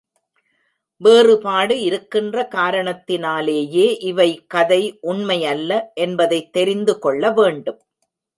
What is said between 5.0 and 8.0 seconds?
உண்மை அல்ல என்பதைத் தெரிந்து கொள்ள வேண்டும்.